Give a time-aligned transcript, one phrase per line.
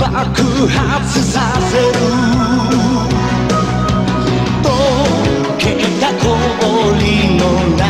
[0.00, 1.92] 爆発させる
[4.62, 4.66] 溶
[5.58, 7.42] けた氷の
[7.76, 7.84] 中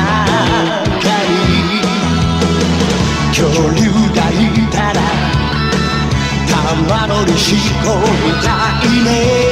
[1.29, 1.31] に。
[3.31, 3.47] 恐
[3.77, 3.81] 竜
[4.13, 4.35] がい
[4.73, 4.99] たら
[6.49, 7.55] 玉乗りし
[7.85, 7.87] こ
[8.25, 8.49] みた
[8.85, 9.50] いね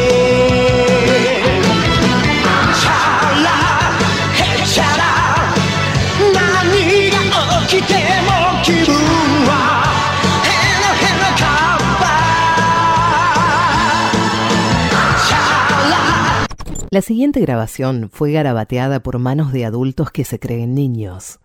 [16.91, 21.39] La siguiente grabación fue garabateada por manos de adultos que se creen niños.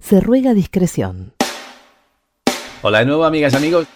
[0.00, 1.34] Se ruega discreción.
[2.82, 3.86] Hola de nuevo amigas y amigos.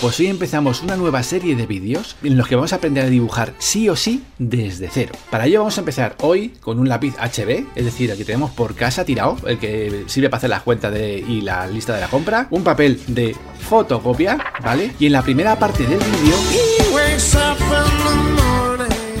[0.00, 3.08] Pues hoy empezamos una nueva serie de vídeos en los que vamos a aprender a
[3.08, 5.12] dibujar sí o sí desde cero.
[5.28, 8.52] Para ello vamos a empezar hoy con un lápiz HB, es decir, el que tenemos
[8.52, 12.00] por casa tirado, el que sirve para hacer las cuentas de, y la lista de
[12.00, 14.92] la compra, un papel de fotocopia, ¿vale?
[15.00, 16.36] Y en la primera parte del vídeo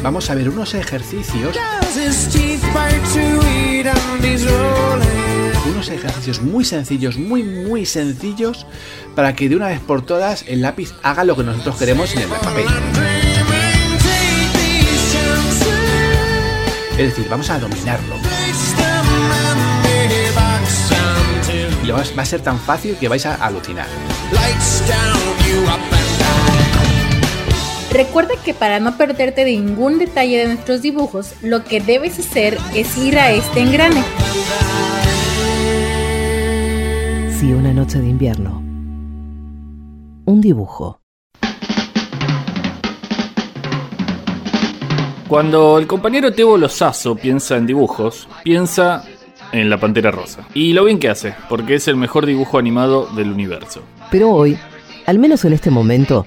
[0.02, 1.56] vamos a ver unos ejercicios,
[5.70, 8.66] unos ejercicios muy sencillos, muy muy sencillos,
[9.14, 12.22] para que de una vez por todas el lápiz haga lo que nosotros queremos en
[12.22, 12.66] el papel.
[16.92, 18.16] Es decir, vamos a dominarlo.
[21.84, 23.86] Y va a ser tan fácil que vais a alucinar.
[27.92, 32.56] Recuerda que para no perderte de ningún detalle de nuestros dibujos, lo que debes hacer
[32.74, 34.02] es ir a este engrane.
[37.38, 38.62] Si una noche de invierno.
[40.24, 41.00] Un dibujo.
[45.28, 49.04] Cuando el compañero Tebo Lozazo piensa en dibujos, piensa
[49.52, 50.48] en la Pantera Rosa.
[50.54, 53.82] Y lo bien que hace, porque es el mejor dibujo animado del universo.
[54.10, 54.56] Pero hoy,
[55.04, 56.26] al menos en este momento,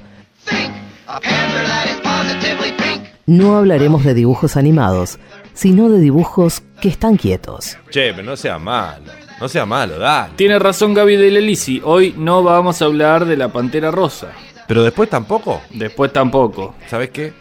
[3.25, 5.19] no hablaremos de dibujos animados,
[5.53, 7.77] sino de dibujos que están quietos.
[7.89, 9.11] Che, pero no sea malo.
[9.39, 10.33] No sea malo, dale.
[10.35, 14.29] Tiene razón Gaby de Lelisi, hoy no vamos a hablar de la Pantera Rosa.
[14.67, 15.61] Pero después tampoco.
[15.71, 16.75] Después tampoco.
[16.87, 17.33] ¿Sabes qué?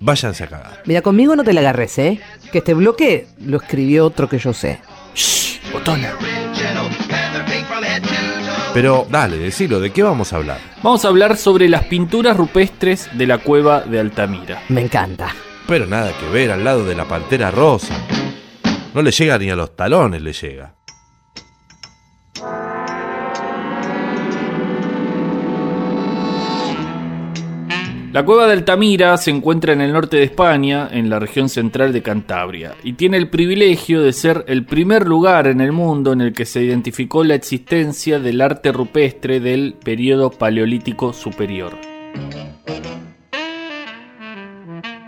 [0.00, 0.82] Váyanse a cagar.
[0.86, 2.20] Mira, conmigo no te la agarres, ¿eh?
[2.50, 4.80] Que este bloque lo escribió otro que yo sé.
[5.14, 6.14] Shh, botona.
[8.74, 10.58] Pero dale, decilo, ¿de qué vamos a hablar?
[10.82, 14.64] Vamos a hablar sobre las pinturas rupestres de la cueva de Altamira.
[14.68, 15.28] Me encanta.
[15.68, 17.94] Pero nada que ver al lado de la pantera rosa.
[18.92, 20.74] No le llega ni a los talones, le llega.
[28.14, 31.92] La cueva de Altamira se encuentra en el norte de España, en la región central
[31.92, 36.20] de Cantabria, y tiene el privilegio de ser el primer lugar en el mundo en
[36.20, 41.76] el que se identificó la existencia del arte rupestre del periodo paleolítico superior.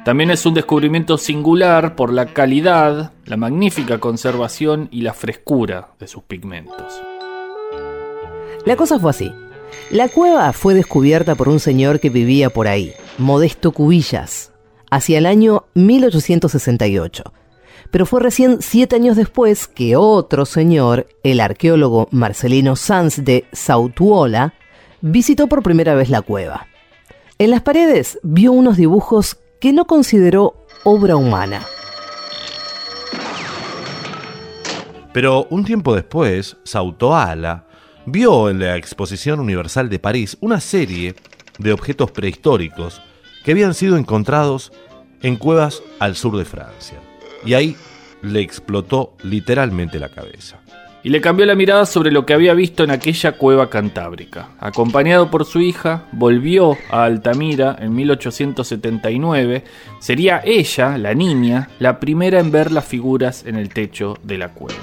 [0.04, 6.08] También es un descubrimiento singular por la calidad, la magnífica conservación y la frescura de
[6.08, 7.00] sus pigmentos.
[8.64, 9.30] La cosa fue así.
[9.90, 14.52] La cueva fue descubierta por un señor que vivía por ahí, Modesto Cubillas,
[14.90, 17.22] hacia el año 1868.
[17.92, 24.54] Pero fue recién siete años después que otro señor, el arqueólogo Marcelino Sanz de Sautuola,
[25.02, 26.66] visitó por primera vez la cueva.
[27.38, 31.62] En las paredes vio unos dibujos que no consideró obra humana.
[35.12, 37.66] Pero un tiempo después, Sautoala
[38.06, 41.16] vio en la Exposición Universal de París una serie
[41.58, 43.02] de objetos prehistóricos
[43.44, 44.72] que habían sido encontrados
[45.22, 46.98] en cuevas al sur de Francia.
[47.44, 47.76] Y ahí
[48.22, 50.60] le explotó literalmente la cabeza.
[51.02, 54.48] y le cambió la mirada sobre lo que había visto en aquella cueva cantábrica.
[54.58, 59.62] Acompañado por su hija, volvió a Altamira en 1879.
[60.00, 64.48] Sería ella, la niña, la primera en ver las figuras en el techo de la
[64.48, 64.80] cueva.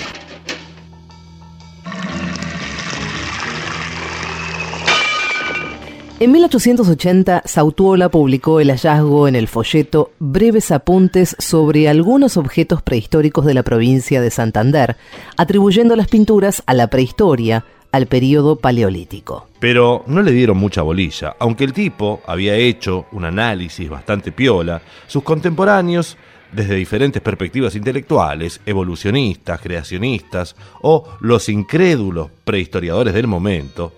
[6.23, 13.45] En 1880, Sautuola publicó el hallazgo en el folleto Breves apuntes sobre algunos objetos prehistóricos
[13.45, 14.95] de la provincia de Santander,
[15.35, 19.49] atribuyendo las pinturas a la prehistoria, al período paleolítico.
[19.59, 21.35] Pero no le dieron mucha bolilla.
[21.39, 26.15] Aunque el tipo había hecho un análisis bastante piola, sus contemporáneos,
[26.53, 33.91] desde diferentes perspectivas intelectuales, evolucionistas, creacionistas o los incrédulos prehistoriadores del momento,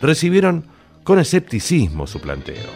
[0.00, 0.74] recibieron
[1.06, 2.66] con escepticismo su planteo.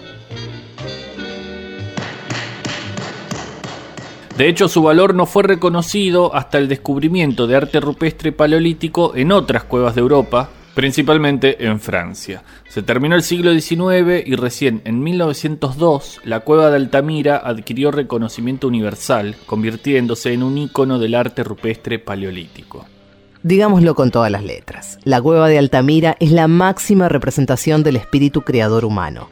[4.38, 9.32] De hecho, su valor no fue reconocido hasta el descubrimiento de arte rupestre paleolítico en
[9.32, 12.44] otras cuevas de Europa, principalmente en Francia.
[12.68, 18.68] Se terminó el siglo XIX y recién en 1902 la cueva de Altamira adquirió reconocimiento
[18.68, 22.86] universal, convirtiéndose en un ícono del arte rupestre paleolítico.
[23.42, 28.42] Digámoslo con todas las letras, la cueva de Altamira es la máxima representación del espíritu
[28.42, 29.28] creador humano.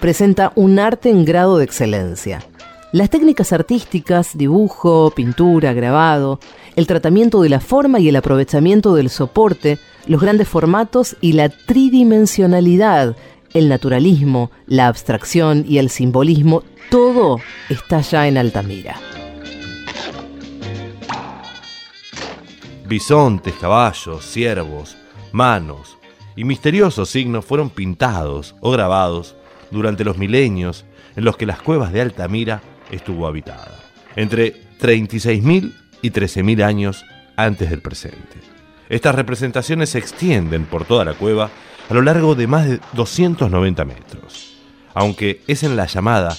[0.00, 2.42] Presenta un arte en grado de excelencia.
[2.90, 6.40] Las técnicas artísticas, dibujo, pintura, grabado,
[6.74, 11.50] el tratamiento de la forma y el aprovechamiento del soporte los grandes formatos y la
[11.50, 13.14] tridimensionalidad,
[13.54, 17.38] el naturalismo, la abstracción y el simbolismo, todo
[17.68, 18.96] está ya en Altamira.
[22.88, 24.96] Bisontes, caballos, ciervos,
[25.30, 25.98] manos
[26.36, 29.36] y misteriosos signos fueron pintados o grabados
[29.70, 33.78] durante los milenios en los que las cuevas de Altamira estuvo habitada,
[34.16, 37.04] entre 36.000 y 13.000 años
[37.36, 38.40] antes del presente.
[38.88, 41.50] Estas representaciones se extienden por toda la cueva
[41.90, 44.54] a lo largo de más de 290 metros,
[44.94, 46.34] aunque es en la llamada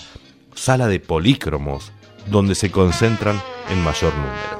[0.55, 1.91] sala de polícromos
[2.25, 4.58] donde se concentran en mayor número.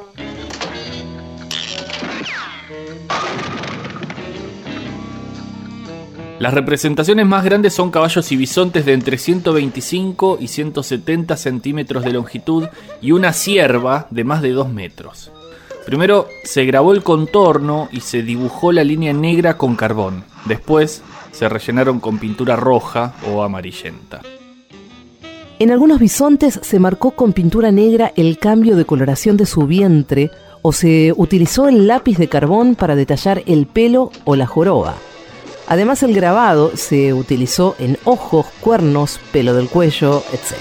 [6.39, 12.13] Las representaciones más grandes son caballos y bisontes de entre 125 y 170 centímetros de
[12.13, 12.67] longitud
[13.01, 15.33] y una cierva de más de 2 metros.
[15.85, 20.23] Primero se grabó el contorno y se dibujó la línea negra con carbón.
[20.45, 21.03] Después
[21.33, 24.21] se rellenaron con pintura roja o amarillenta.
[25.59, 30.31] En algunos bisontes se marcó con pintura negra el cambio de coloración de su vientre
[30.61, 34.95] o se utilizó el lápiz de carbón para detallar el pelo o la joroba.
[35.69, 40.55] Además el grabado se utilizó en ojos, cuernos, pelo del cuello, etc.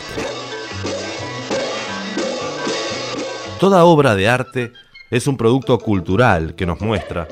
[3.59, 4.73] Toda obra de arte
[5.11, 7.27] es un producto cultural que nos muestra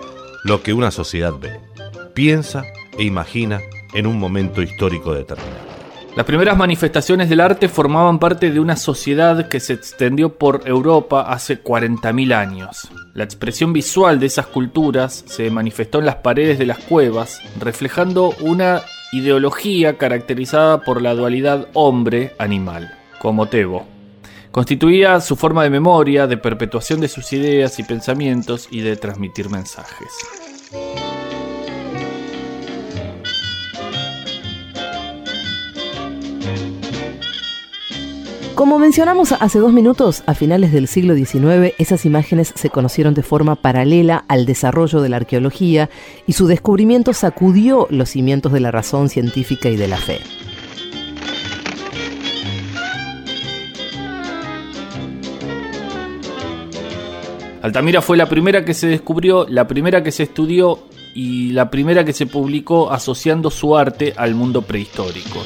[0.44, 1.60] lo que una sociedad ve,
[2.14, 2.64] piensa
[2.96, 3.60] e imagina
[3.92, 5.65] en un momento histórico determinado.
[6.16, 11.30] Las primeras manifestaciones del arte formaban parte de una sociedad que se extendió por Europa
[11.30, 12.88] hace 40.000 años.
[13.12, 18.34] La expresión visual de esas culturas se manifestó en las paredes de las cuevas, reflejando
[18.40, 18.80] una
[19.12, 23.86] ideología caracterizada por la dualidad hombre-animal, como Tebo.
[24.50, 29.50] Constituía su forma de memoria, de perpetuación de sus ideas y pensamientos y de transmitir
[29.50, 30.08] mensajes.
[38.56, 43.22] Como mencionamos hace dos minutos, a finales del siglo XIX esas imágenes se conocieron de
[43.22, 45.90] forma paralela al desarrollo de la arqueología
[46.26, 50.20] y su descubrimiento sacudió los cimientos de la razón científica y de la fe.
[57.60, 60.78] Altamira fue la primera que se descubrió, la primera que se estudió
[61.14, 65.40] y la primera que se publicó asociando su arte al mundo prehistórico.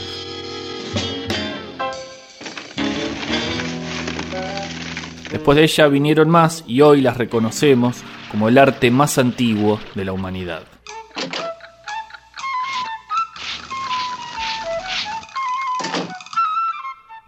[5.31, 10.05] Después de ella vinieron más y hoy las reconocemos como el arte más antiguo de
[10.05, 10.63] la humanidad.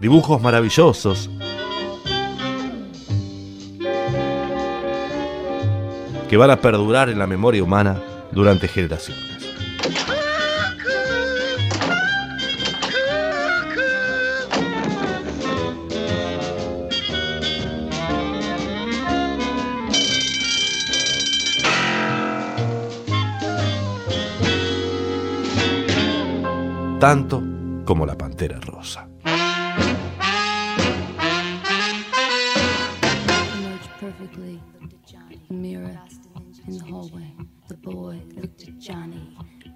[0.01, 1.31] Dibujos maravillosos
[6.29, 8.03] que van a perdurar en la memoria humana
[8.33, 9.32] durante generaciones.
[27.03, 27.43] Tanto
[27.85, 29.09] como la pantera rosa.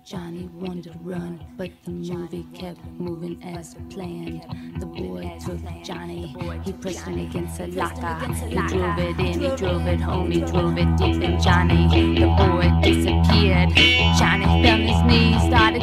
[0.06, 4.46] Johnny wanted to run, but the movie kept moving as planned.
[4.78, 6.32] The boy took Johnny,
[6.64, 8.32] he pressed him against a locker.
[8.46, 11.88] He drove it in, he drove it home, he drove it deep in Johnny.
[12.20, 13.70] The boy disappeared.
[14.16, 15.82] Johnny fell on his knees, started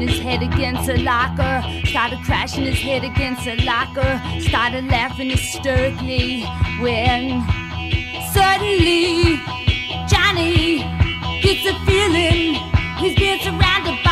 [0.00, 1.86] crashing his head against a locker.
[1.86, 4.20] Started crashing his head against a locker.
[4.40, 6.42] Started laughing hysterically
[6.80, 7.42] when
[8.32, 9.36] suddenly
[10.08, 10.78] Johnny
[11.42, 12.54] gets a feeling
[12.98, 14.09] he's being surrounded by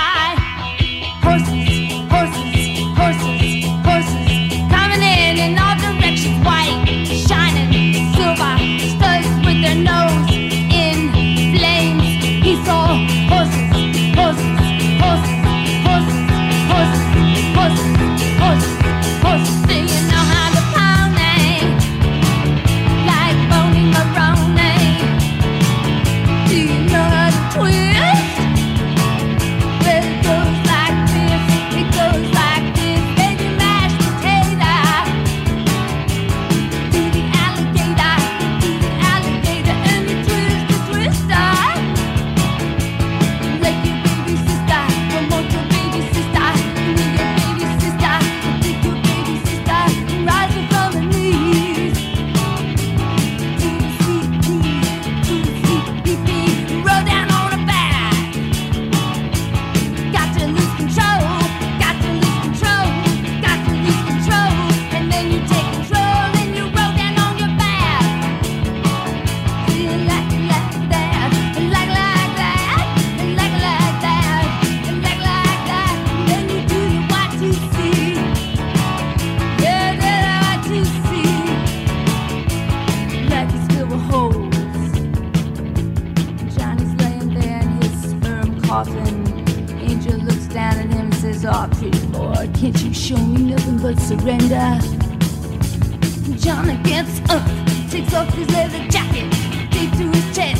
[96.38, 97.45] Johnny gets up,
[97.90, 99.28] takes off his leather jacket,
[99.71, 100.57] deep to his chest.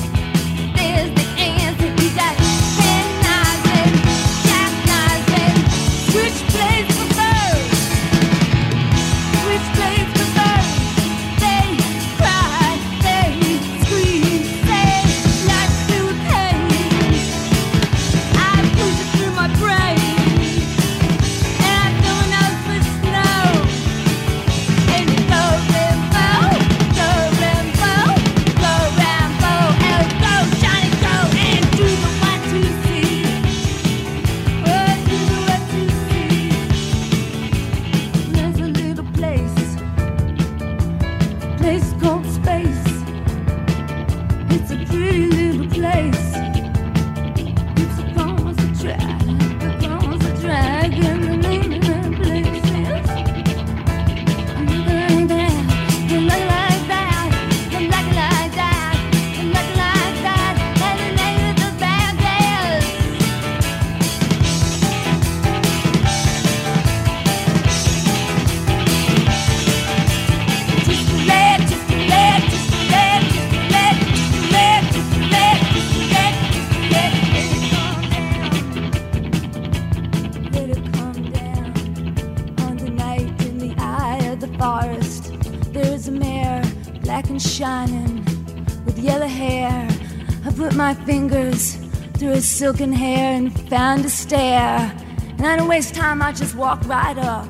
[95.79, 97.47] Waste time, I just walked right up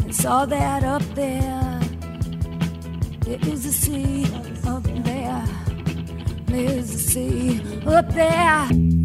[0.00, 1.80] and saw that up there.
[3.20, 4.24] There is a sea
[4.66, 5.44] up there.
[6.46, 9.01] There's a sea up there.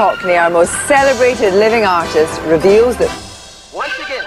[0.00, 3.12] Hockney, our most celebrated living artist, reveals that
[3.70, 4.24] once again,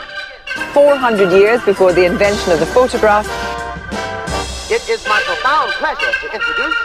[0.71, 3.25] 400 years before the invention of the photograph,
[4.69, 6.75] it is my profound pleasure to introduce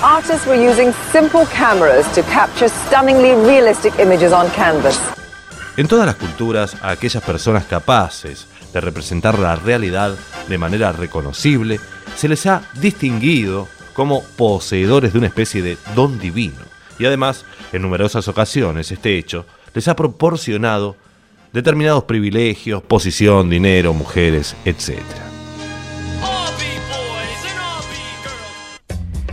[0.00, 5.00] artists were using simple cameras to capture stunningly realistic images on canvas.
[5.76, 10.14] En todas las culturas, a aquellas personas capaces de representar la realidad
[10.48, 11.80] de manera reconocible,
[12.18, 16.58] se les ha distinguido como poseedores de una especie de don divino.
[16.98, 20.96] Y además, en numerosas ocasiones, este hecho les ha proporcionado
[21.52, 25.27] determinados privilegios, posición, dinero, mujeres, etc.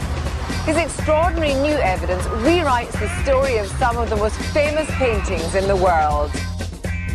[0.69, 5.65] His extraordinary new evidence rewrites the story of some of the most famous paintings in
[5.65, 6.29] the world.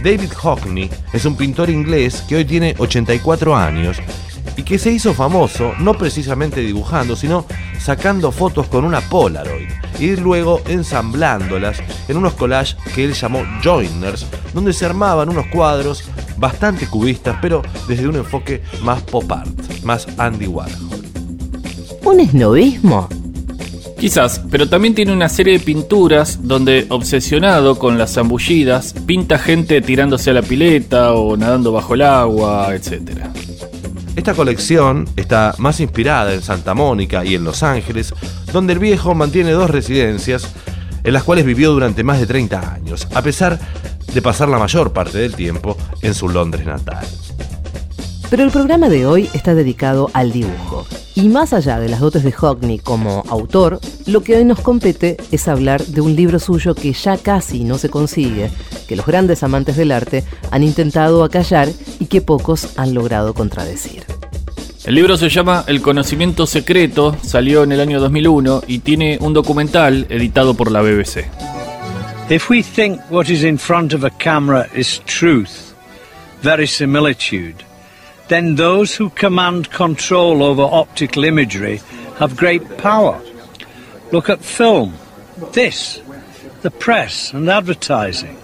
[0.03, 3.99] David Hockney es un pintor inglés que hoy tiene 84 años
[4.57, 7.47] y que se hizo famoso no precisamente dibujando, sino
[7.79, 9.69] sacando fotos con una Polaroid
[10.01, 16.03] y luego ensamblándolas en unos collages que él llamó joiners, donde se armaban unos cuadros
[16.39, 21.05] bastante cubistas, pero desde un enfoque más pop art, más Andy Warhol.
[22.03, 23.09] ¿Un esnovismo?
[23.99, 29.81] Quizás, pero también tiene una serie de pinturas donde, obsesionado con las zambullidas, pinta gente
[29.81, 33.21] tirándose a la pileta o nadando bajo el agua, etc.
[34.17, 38.13] Esta colección está más inspirada en Santa Mónica y en Los Ángeles,
[38.53, 40.53] donde el viejo mantiene dos residencias
[41.03, 43.59] en las cuales vivió durante más de 30 años, a pesar
[44.13, 47.07] de pasar la mayor parte del tiempo en su Londres natal.
[48.35, 50.85] Pero el programa de hoy está dedicado al dibujo.
[51.15, 55.17] Y más allá de las dotes de Hockney como autor, lo que hoy nos compete
[55.31, 58.51] es hablar de un libro suyo que ya casi no se consigue,
[58.89, 61.69] que los grandes amantes del arte han intentado acallar
[62.01, 64.03] y que pocos han logrado contradecir.
[64.85, 69.33] El libro se llama El conocimiento secreto, salió en el año 2001 y tiene un
[69.33, 71.31] documental editado por la BBC.
[72.31, 75.73] If we think what is in front of a camera is truth,
[76.43, 77.65] verisimilitude,
[78.29, 81.81] then those who command control over optical imagery
[82.19, 83.21] have great power.
[84.13, 84.95] Look at film,
[85.53, 86.01] this,
[86.63, 88.39] the press and advertising.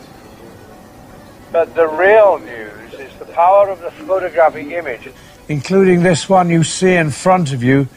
[1.52, 5.10] But the real news is the power of the photographic image.
[5.48, 7.88] Including this one you see in front of you,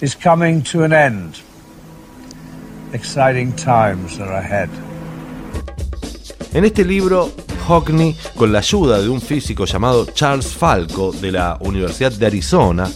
[0.00, 1.40] is coming to an end.
[2.92, 4.68] Exciting times are ahead.
[6.54, 7.30] En este libro,
[7.62, 12.90] Hockney, con la ayuda de un físico llamado Charles Falco de la Universidad de Arizona,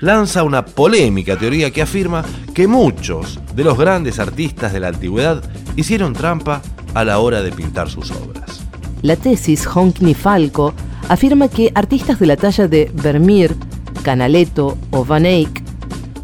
[0.00, 2.24] lanza una polémica teoría que afirma
[2.54, 5.42] que muchos de los grandes artistas de la antigüedad
[5.76, 6.62] hicieron trampa
[6.94, 8.60] a la hora de pintar sus obras.
[9.02, 10.74] La tesis Hockney-Falco
[11.08, 13.54] afirma que artistas de la talla de Vermeer,
[14.02, 15.62] Canaletto o Van Eyck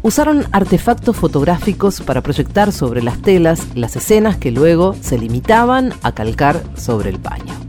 [0.05, 6.11] usaron artefactos fotográficos para proyectar sobre las telas las escenas que luego se limitaban a
[6.13, 7.64] calcar sobre el paño.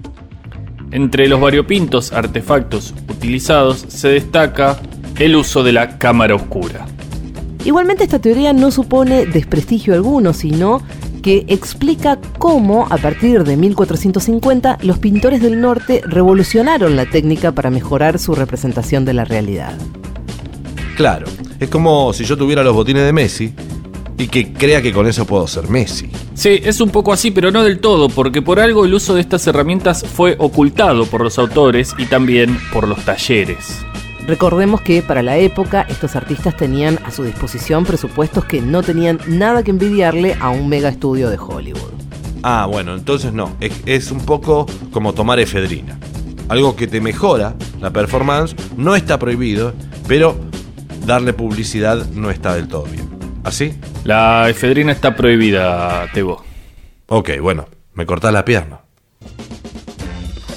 [0.92, 4.78] Entre los variopintos artefactos utilizados se destaca
[5.18, 6.86] el uso de la cámara oscura.
[7.64, 10.80] Igualmente esta teoría no supone desprestigio alguno, sino
[11.22, 17.70] que explica cómo a partir de 1450 los pintores del norte revolucionaron la técnica para
[17.70, 19.76] mejorar su representación de la realidad.
[20.96, 21.26] Claro,
[21.58, 23.52] es como si yo tuviera los botines de Messi
[24.18, 26.08] y que crea que con eso puedo ser Messi.
[26.34, 29.20] Sí, es un poco así, pero no del todo, porque por algo el uso de
[29.20, 33.84] estas herramientas fue ocultado por los autores y también por los talleres.
[34.26, 39.20] Recordemos que para la época estos artistas tenían a su disposición presupuestos que no tenían
[39.28, 41.92] nada que envidiarle a un mega estudio de Hollywood.
[42.42, 45.98] Ah, bueno, entonces no, es, es un poco como tomar efedrina.
[46.48, 49.74] Algo que te mejora la performance, no está prohibido,
[50.08, 50.36] pero
[51.06, 53.08] darle publicidad no está del todo bien.
[53.44, 53.74] ¿Así?
[54.06, 56.44] La efedrina está prohibida, Tebo.
[57.08, 58.82] Ok, bueno, me cortás la pierna.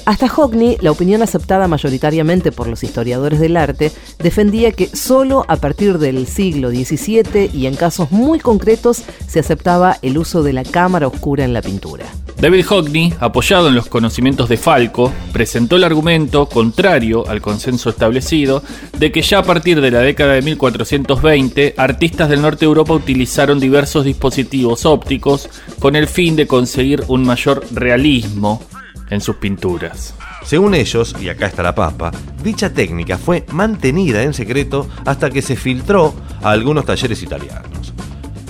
[0.06, 5.56] Hasta Hockney, la opinión aceptada mayoritariamente por los historiadores del arte, defendía que solo a
[5.56, 10.62] partir del siglo XVII y en casos muy concretos se aceptaba el uso de la
[10.62, 12.06] cámara oscura en la pintura.
[12.40, 18.62] David Hockney, apoyado en los conocimientos de Falco, presentó el argumento contrario al consenso establecido
[18.98, 22.94] de que ya a partir de la década de 1420 artistas del norte de Europa
[22.94, 25.50] utilizaron diversos dispositivos ópticos
[25.80, 28.62] con el fin de conseguir un mayor realismo
[29.10, 30.14] en sus pinturas.
[30.42, 32.10] Según ellos, y acá está la papa,
[32.42, 37.92] dicha técnica fue mantenida en secreto hasta que se filtró a algunos talleres italianos.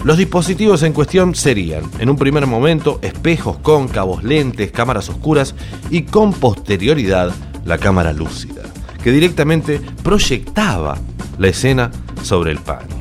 [0.02, 5.54] Los dispositivos en cuestión serían, en un primer momento, espejos cóncavos, lentes, cámaras oscuras
[5.90, 7.30] y con posterioridad
[7.66, 8.62] la cámara lúcida,
[9.04, 10.96] que directamente proyectaba
[11.38, 11.90] la escena
[12.22, 12.99] sobre el paño.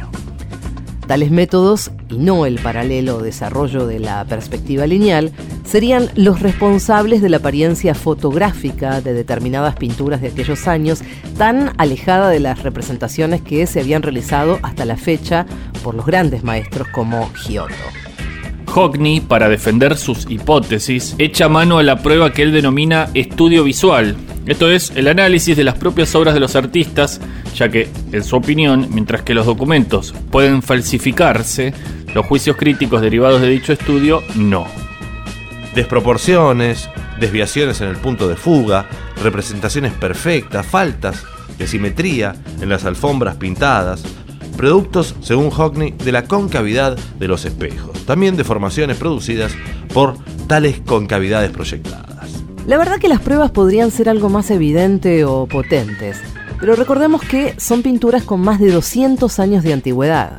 [1.10, 5.32] Tales métodos, y no el paralelo desarrollo de la perspectiva lineal,
[5.66, 11.02] serían los responsables de la apariencia fotográfica de determinadas pinturas de aquellos años,
[11.36, 15.48] tan alejada de las representaciones que se habían realizado hasta la fecha
[15.84, 17.74] por los grandes maestros como Giotto.
[18.70, 24.16] Hockney, para defender sus hipótesis, echa mano a la prueba que él denomina estudio visual.
[24.46, 27.20] Esto es, el análisis de las propias obras de los artistas,
[27.56, 31.74] ya que, en su opinión, mientras que los documentos pueden falsificarse,
[32.14, 34.66] los juicios críticos derivados de dicho estudio no.
[35.76, 38.86] Desproporciones, desviaciones en el punto de fuga,
[39.22, 41.24] representaciones perfectas, faltas
[41.58, 44.04] de simetría en las alfombras pintadas,
[44.60, 49.54] productos, según Hockney, de la concavidad de los espejos, también deformaciones producidas
[49.94, 50.18] por
[50.48, 52.30] tales concavidades proyectadas.
[52.68, 56.20] La verdad que las pruebas podrían ser algo más evidente o potentes,
[56.60, 60.34] pero recordemos que son pinturas con más de 200 años de antigüedad.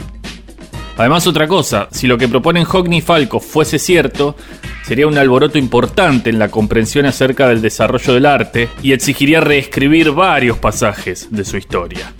[0.98, 4.36] Además, otra cosa, si lo que proponen Hockney y Falco fuese cierto,
[4.84, 10.10] sería un alboroto importante en la comprensión acerca del desarrollo del arte y exigiría reescribir
[10.10, 12.12] varios pasajes de su historia.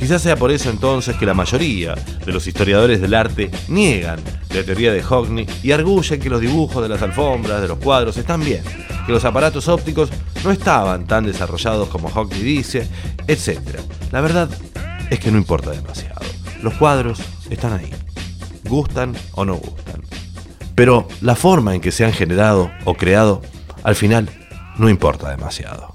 [0.00, 4.62] Quizás sea por eso entonces que la mayoría de los historiadores del arte niegan la
[4.64, 8.42] teoría de Hockney y arguyen que los dibujos de las alfombras, de los cuadros, están
[8.42, 8.62] bien,
[9.04, 10.08] que los aparatos ópticos
[10.42, 12.88] no estaban tan desarrollados como Hockney dice,
[13.28, 13.58] etc.
[14.10, 14.48] La verdad
[15.10, 16.20] es que no importa demasiado.
[16.62, 17.90] Los cuadros están ahí,
[18.64, 20.00] gustan o no gustan.
[20.74, 23.42] Pero la forma en que se han generado o creado,
[23.82, 24.30] al final,
[24.78, 25.94] no importa demasiado.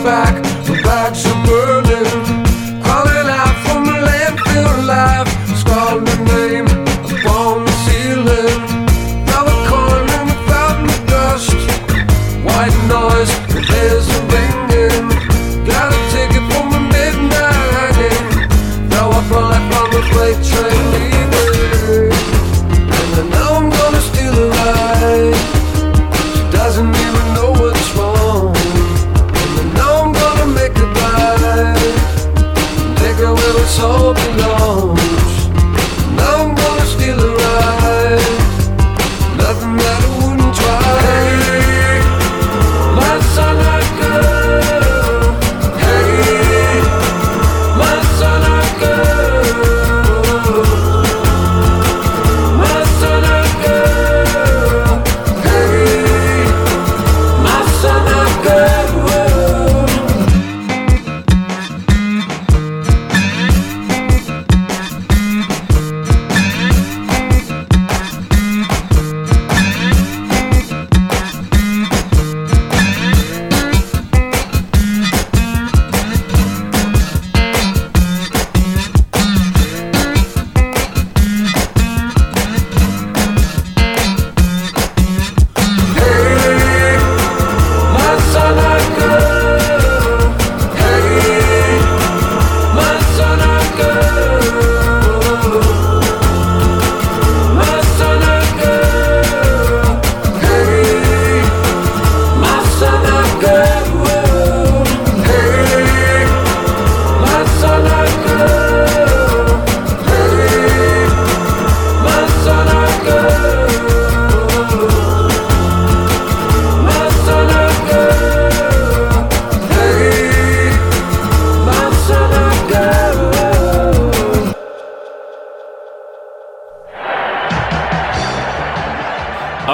[0.00, 0.31] back.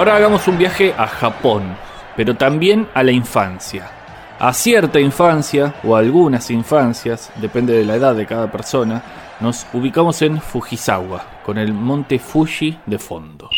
[0.08, 1.76] Ahora hagamos un viaje a Japón,
[2.16, 3.90] pero también a la infancia.
[4.38, 9.02] A cierta infancia, o a algunas infancias, depende de la edad de cada persona,
[9.38, 13.50] nos ubicamos en Fujisawa, con el monte Fuji de fondo.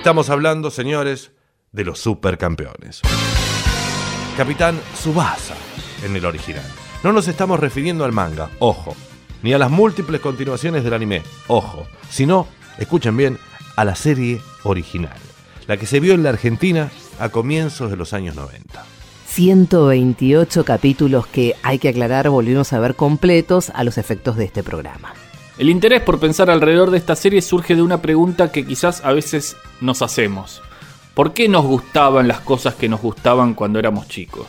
[0.00, 1.30] Estamos hablando, señores,
[1.72, 3.02] de los supercampeones.
[4.34, 5.54] Capitán Subasa
[6.02, 6.64] en el original.
[7.04, 8.96] No nos estamos refiriendo al manga, ojo,
[9.42, 13.36] ni a las múltiples continuaciones del anime, ojo, sino, escuchen bien,
[13.76, 15.18] a la serie original,
[15.66, 18.82] la que se vio en la Argentina a comienzos de los años 90.
[19.26, 24.62] 128 capítulos que, hay que aclarar, volvimos a ver completos a los efectos de este
[24.62, 25.12] programa.
[25.58, 29.12] El interés por pensar alrededor de esta serie surge de una pregunta que quizás a
[29.12, 30.62] veces nos hacemos.
[31.14, 34.46] ¿Por qué nos gustaban las cosas que nos gustaban cuando éramos chicos?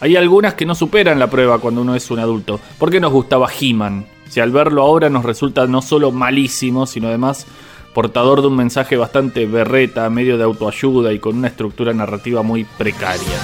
[0.00, 2.58] Hay algunas que no superan la prueba cuando uno es un adulto.
[2.78, 4.06] ¿Por qué nos gustaba He-Man?
[4.28, 7.46] Si al verlo ahora nos resulta no solo malísimo, sino además
[7.92, 12.64] portador de un mensaje bastante berreta, medio de autoayuda y con una estructura narrativa muy
[12.64, 13.38] precaria.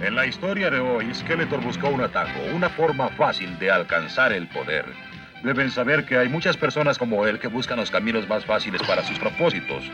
[0.00, 4.46] En la historia de hoy, Skeletor buscó un atajo, una forma fácil de alcanzar el
[4.48, 4.84] poder.
[5.44, 9.06] Deben saber que hay muchas personas como él que buscan los caminos más fáciles para
[9.06, 9.84] sus propósitos,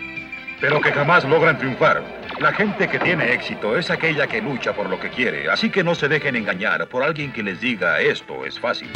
[0.60, 2.04] pero que jamás logran triunfar.
[2.38, 5.82] La gente que tiene éxito es aquella que lucha por lo que quiere, así que
[5.82, 8.90] no se dejen engañar por alguien que les diga esto es fácil.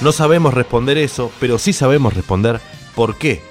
[0.00, 2.58] No sabemos responder eso, pero sí sabemos responder
[2.94, 3.42] por qué.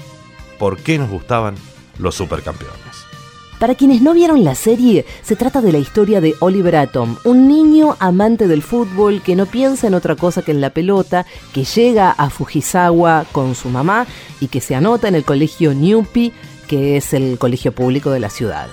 [0.57, 1.53] ¿Por qué nos gustaban
[1.99, 2.85] los supercampeones?
[3.65, 7.47] Para quienes no vieron la serie, se trata de la historia de Oliver Atom, un
[7.47, 11.63] niño amante del fútbol que no piensa en otra cosa que en la pelota, que
[11.63, 14.06] llega a Fujisawa con su mamá
[14.39, 16.32] y que se anota en el colegio Newpi,
[16.67, 18.67] que es el colegio público de la ciudad.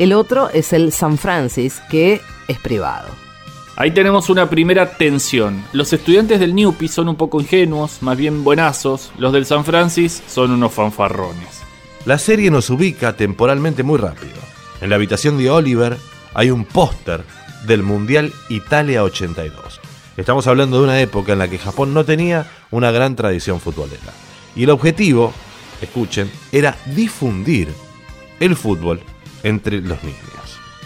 [0.00, 3.10] El otro es el San Francis, que es privado.
[3.76, 5.62] Ahí tenemos una primera tensión.
[5.72, 9.12] Los estudiantes del Newpi son un poco ingenuos, más bien buenazos.
[9.18, 11.62] Los del San Francis son unos fanfarrones.
[12.04, 14.34] La serie nos ubica temporalmente muy rápido.
[14.80, 15.96] En la habitación de Oliver
[16.34, 17.22] hay un póster
[17.64, 19.80] del Mundial Italia 82.
[20.16, 24.12] Estamos hablando de una época en la que Japón no tenía una gran tradición futbolera.
[24.56, 25.32] Y el objetivo,
[25.80, 27.68] escuchen, era difundir
[28.40, 29.00] el fútbol
[29.44, 30.41] entre los niños.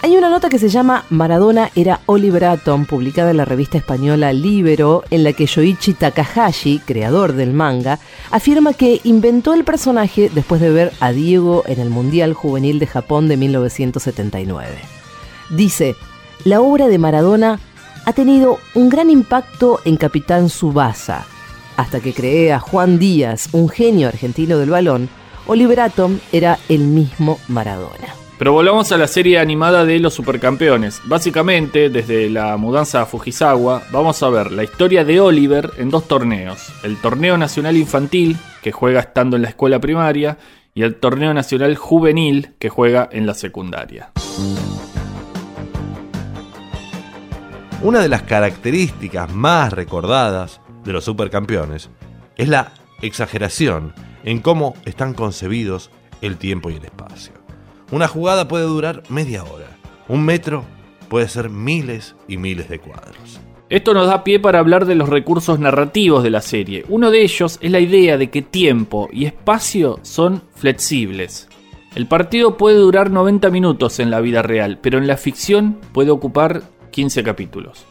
[0.07, 4.33] Hay una nota que se llama Maradona era Oliver Atom, publicada en la revista española
[4.33, 7.99] Libero, en la que Yoichi Takahashi, creador del manga,
[8.31, 12.87] afirma que inventó el personaje después de ver a Diego en el Mundial Juvenil de
[12.87, 14.77] Japón de 1979.
[15.51, 15.97] Dice,
[16.45, 17.59] la obra de Maradona
[18.05, 21.27] ha tenido un gran impacto en Capitán Subasa.
[21.77, 25.09] Hasta que creé a Juan Díaz, un genio argentino del balón,
[25.49, 28.15] Oliver Atom era el mismo Maradona.
[28.39, 31.01] Pero volvamos a la serie animada de los supercampeones.
[31.05, 36.07] Básicamente, desde la mudanza a Fujisawa, vamos a ver la historia de Oliver en dos
[36.07, 36.73] torneos.
[36.83, 40.37] El torneo nacional infantil, que juega estando en la escuela primaria,
[40.75, 44.11] y el torneo nacional juvenil, que juega en la secundaria.
[47.83, 51.89] Una de las características más recordadas de los supercampeones
[52.37, 53.95] es la exageración
[54.27, 57.33] en cómo están concebidos el tiempo y el espacio.
[57.91, 59.69] Una jugada puede durar media hora.
[60.09, 60.65] Un metro
[61.09, 63.41] puede ser miles y miles de cuadros.
[63.69, 66.85] Esto nos da pie para hablar de los recursos narrativos de la serie.
[66.89, 71.49] Uno de ellos es la idea de que tiempo y espacio son flexibles.
[71.95, 76.11] El partido puede durar 90 minutos en la vida real, pero en la ficción puede
[76.11, 77.87] ocupar 15 capítulos.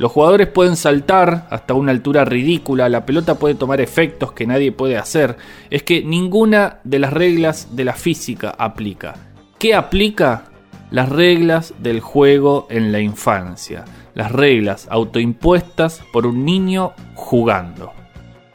[0.00, 4.72] Los jugadores pueden saltar hasta una altura ridícula, la pelota puede tomar efectos que nadie
[4.72, 5.36] puede hacer.
[5.68, 9.14] Es que ninguna de las reglas de la física aplica.
[9.58, 10.44] ¿Qué aplica?
[10.90, 13.84] Las reglas del juego en la infancia.
[14.14, 17.92] Las reglas autoimpuestas por un niño jugando.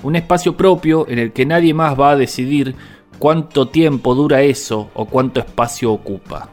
[0.01, 2.73] Un espacio propio en el que nadie más va a decidir
[3.19, 6.49] cuánto tiempo dura eso o cuánto espacio ocupa.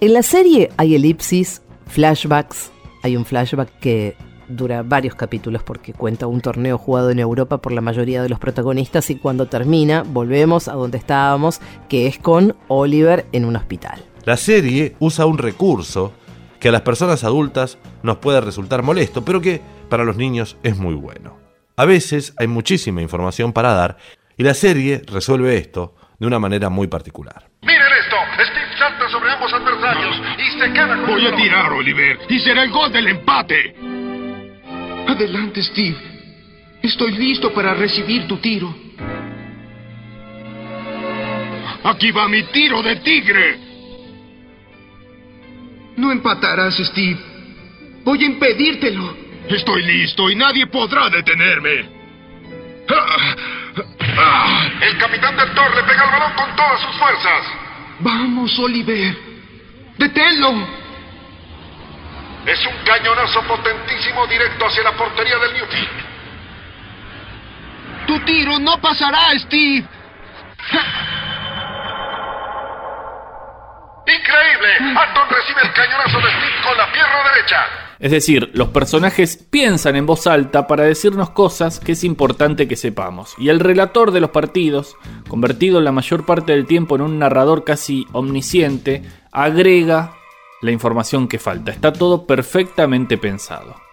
[0.00, 2.73] En la serie hay elipsis, flashbacks.
[3.04, 4.16] Hay un flashback que
[4.48, 8.38] dura varios capítulos porque cuenta un torneo jugado en Europa por la mayoría de los
[8.38, 14.02] protagonistas y cuando termina volvemos a donde estábamos, que es con Oliver en un hospital.
[14.24, 16.14] La serie usa un recurso
[16.58, 20.78] que a las personas adultas nos puede resultar molesto, pero que para los niños es
[20.78, 21.36] muy bueno.
[21.76, 23.98] A veces hay muchísima información para dar
[24.38, 27.50] y la serie resuelve esto de una manera muy particular.
[27.60, 28.16] Miren esto.
[28.50, 29.83] Steve salta sobre ambos adversarios
[31.06, 33.74] Voy a tirar, Oliver, y será el gol del empate.
[35.06, 35.96] Adelante, Steve.
[36.82, 38.74] Estoy listo para recibir tu tiro.
[41.84, 43.58] Aquí va mi tiro de tigre.
[45.96, 47.18] No empatarás, Steve.
[48.04, 49.16] Voy a impedírtelo.
[49.48, 51.88] Estoy listo y nadie podrá detenerme.
[54.80, 57.46] El capitán del Thor le pega el balón con todas sus fuerzas.
[58.00, 59.23] Vamos, Oliver.
[60.04, 60.50] Deténlo.
[62.44, 66.04] Es un cañonazo potentísimo directo hacia la portería del Newfield.
[68.06, 69.88] Tu tiro no pasará, Steve.
[74.06, 74.76] Increíble.
[74.94, 77.66] Anton recibe el cañonazo de Steve con la pierna derecha.
[77.98, 82.76] Es decir, los personajes piensan en voz alta para decirnos cosas que es importante que
[82.76, 83.34] sepamos.
[83.38, 84.96] Y el relator de los partidos,
[85.28, 89.02] convertido la mayor parte del tiempo en un narrador casi omnisciente,
[89.32, 90.14] agrega
[90.62, 91.70] la información que falta.
[91.70, 93.83] Está todo perfectamente pensado.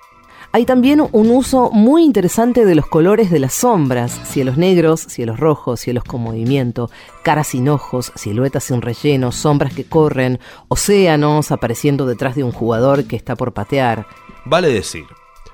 [0.53, 5.39] Hay también un uso muy interesante de los colores de las sombras, cielos negros, cielos
[5.39, 6.91] rojos, cielos con movimiento,
[7.23, 13.05] caras sin ojos, siluetas sin relleno, sombras que corren, océanos apareciendo detrás de un jugador
[13.05, 14.05] que está por patear.
[14.43, 15.05] Vale decir,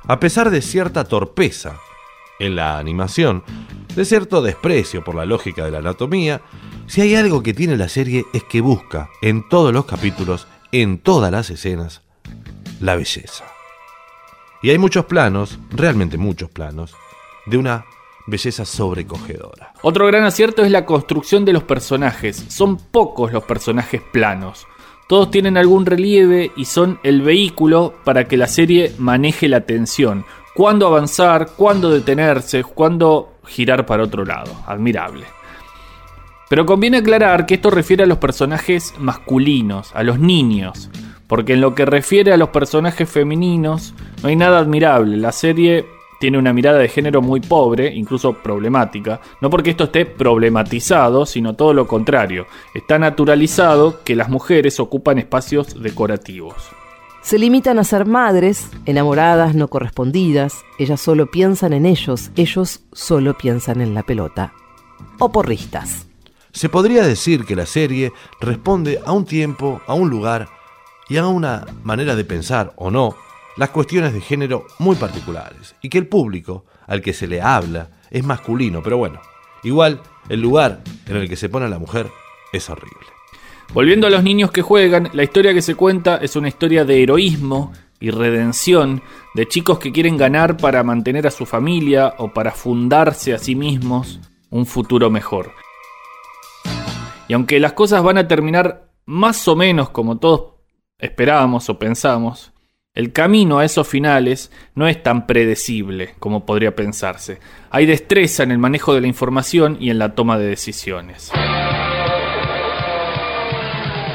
[0.08, 1.76] a pesar de cierta torpeza
[2.40, 3.44] en la animación,
[3.96, 6.42] de cierto desprecio por la lógica de la anatomía,
[6.88, 10.98] si hay algo que tiene la serie es que busca en todos los capítulos, en
[10.98, 12.02] todas las escenas,
[12.80, 13.57] la belleza.
[14.62, 16.96] Y hay muchos planos, realmente muchos planos,
[17.46, 17.86] de una
[18.28, 19.74] belleza sobrecogedora.
[19.82, 22.46] Otro gran acierto es la construcción de los personajes.
[22.50, 24.68] Son pocos los personajes planos.
[25.08, 30.26] Todos tienen algún relieve y son el vehículo para que la serie maneje la tensión.
[30.54, 34.52] Cuándo avanzar, cuándo detenerse, cuándo girar para otro lado.
[34.66, 35.26] Admirable.
[36.50, 40.90] Pero conviene aclarar que esto refiere a los personajes masculinos, a los niños,
[41.28, 45.18] porque en lo que refiere a los personajes femeninos no hay nada admirable.
[45.18, 45.86] La serie
[46.20, 51.56] tiene una mirada de género muy pobre, incluso problemática, no porque esto esté problematizado, sino
[51.56, 52.48] todo lo contrario.
[52.74, 56.56] Está naturalizado que las mujeres ocupan espacios decorativos.
[57.22, 63.38] Se limitan a ser madres, enamoradas, no correspondidas, ellas solo piensan en ellos, ellos solo
[63.38, 64.54] piensan en la pelota.
[65.20, 66.08] O porristas.
[66.54, 70.48] Se podría decir que la serie responde a un tiempo, a un lugar
[71.10, 73.16] y a una manera de pensar o no
[73.58, 77.90] las cuestiones de género muy particulares y que el público al que se le habla
[78.12, 79.20] es masculino, pero bueno,
[79.64, 82.08] igual el lugar en el que se pone la mujer
[82.54, 83.08] es horrible.
[83.74, 87.04] Volviendo a los niños que juegan, la historia que se cuenta es una historia de
[87.04, 89.02] heroísmo y redención,
[89.34, 93.56] de chicos que quieren ganar para mantener a su familia o para fundarse a sí
[93.56, 95.52] mismos un futuro mejor.
[97.28, 100.57] Y aunque las cosas van a terminar más o menos como todos
[101.00, 102.54] esperábamos o pensamos,
[102.94, 107.40] El camino a esos finales no es tan predecible como podría pensarse.
[107.70, 111.30] Hay destreza en el manejo de la información y en la toma de decisiones.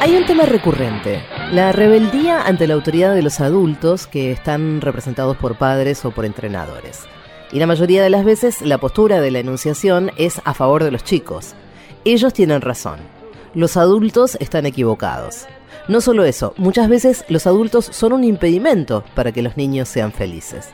[0.01, 5.37] Hay un tema recurrente, la rebeldía ante la autoridad de los adultos que están representados
[5.37, 7.05] por padres o por entrenadores.
[7.53, 10.91] Y la mayoría de las veces la postura de la enunciación es a favor de
[10.91, 11.55] los chicos.
[12.05, 12.99] Ellos tienen razón.
[13.55, 15.47] Los adultos están equivocados.
[15.89, 20.13] No solo eso, muchas veces los adultos son un impedimento para que los niños sean
[20.13, 20.71] felices.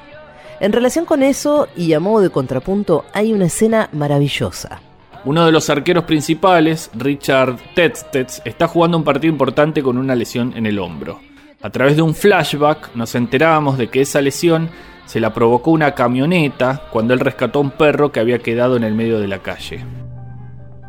[0.61, 4.81] En relación con eso, y a modo de contrapunto, hay una escena maravillosa.
[5.25, 10.53] Uno de los arqueros principales, Richard Tetstets, está jugando un partido importante con una lesión
[10.57, 11.21] en el hombro.
[11.63, 14.69] A través de un flashback nos enterábamos de que esa lesión
[15.07, 18.85] se la provocó una camioneta cuando él rescató a un perro que había quedado en
[18.85, 19.85] el medio de la calle.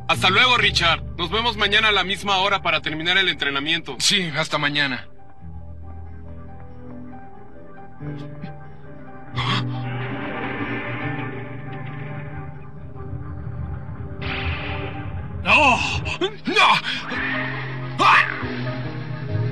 [0.09, 1.03] Hasta luego, Richard.
[1.19, 3.95] Nos vemos mañana a la misma hora para terminar el entrenamiento.
[3.99, 5.07] Sí, hasta mañana.
[15.43, 15.77] ¡No!
[16.45, 16.65] ¡No!
[17.99, 18.25] ¡Ah!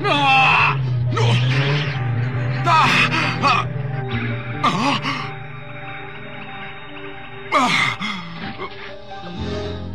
[0.03, 0.77] ¡Ah!
[1.11, 1.47] ¡No!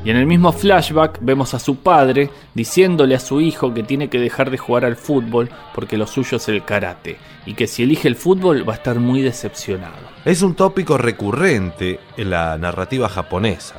[0.04, 4.08] Y en el mismo flashback vemos a su padre diciéndole a su hijo que tiene
[4.08, 7.84] que dejar de jugar al fútbol porque lo suyo es el karate y que si
[7.84, 10.08] elige el fútbol va a estar muy decepcionado.
[10.24, 13.76] Es un tópico recurrente en la narrativa japonesa.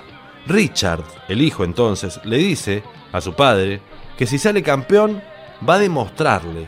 [0.47, 3.81] Richard, el hijo entonces, le dice a su padre
[4.17, 5.21] que si sale campeón
[5.67, 6.67] va a demostrarle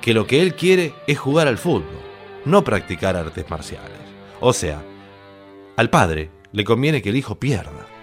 [0.00, 1.84] que lo que él quiere es jugar al fútbol,
[2.44, 3.98] no practicar artes marciales.
[4.40, 4.80] O sea,
[5.76, 7.95] al padre le conviene que el hijo pierda.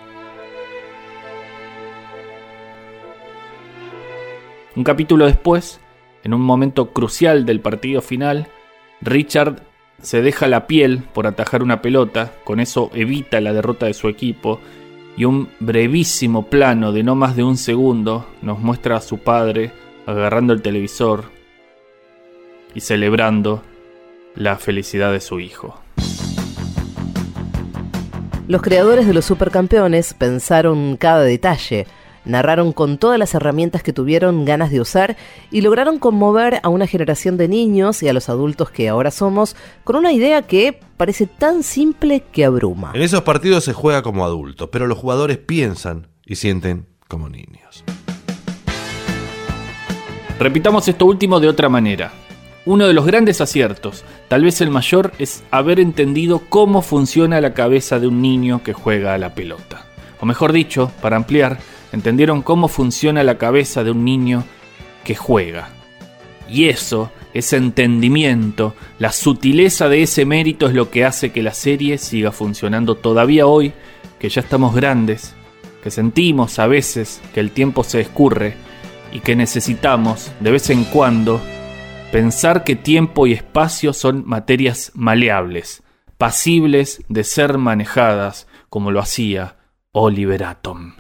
[4.76, 5.80] Un capítulo después,
[6.24, 8.48] en un momento crucial del partido final,
[9.02, 9.62] Richard
[10.02, 14.10] se deja la piel por atajar una pelota, con eso evita la derrota de su
[14.10, 14.60] equipo,
[15.16, 19.72] y un brevísimo plano de no más de un segundo nos muestra a su padre
[20.08, 21.26] agarrando el televisor
[22.74, 23.62] y celebrando
[24.36, 25.80] la felicidad de su hijo.
[28.48, 31.86] Los creadores de los supercampeones pensaron cada detalle,
[32.26, 35.18] narraron con todas las herramientas que tuvieron ganas de usar
[35.52, 39.56] y lograron conmover a una generación de niños y a los adultos que ahora somos
[39.84, 42.92] con una idea que parece tan simple que abruma.
[42.94, 47.84] En esos partidos se juega como adultos, pero los jugadores piensan y sienten como niños.
[50.40, 52.12] Repitamos esto último de otra manera.
[52.66, 57.54] Uno de los grandes aciertos, tal vez el mayor, es haber entendido cómo funciona la
[57.54, 59.86] cabeza de un niño que juega a la pelota.
[60.22, 61.60] O mejor dicho, para ampliar,
[61.94, 64.44] entendieron cómo funciona la cabeza de un niño
[65.06, 65.70] que juega.
[66.50, 71.54] Y eso, ese entendimiento, la sutileza de ese mérito es lo que hace que la
[71.54, 73.74] serie siga funcionando todavía hoy,
[74.20, 75.34] que ya estamos grandes,
[75.84, 78.56] que sentimos a veces que el tiempo se escurre
[79.12, 81.41] y que necesitamos, de vez en cuando,
[82.12, 85.84] pensar que tiempo y espacio son materias maleables,
[86.18, 89.58] pasibles de ser manejadas como lo hacía
[89.91, 90.96] Oliver Atom.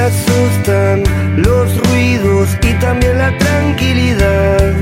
[0.00, 1.02] Asustan
[1.36, 4.74] los ruidos y también la tranquilidad.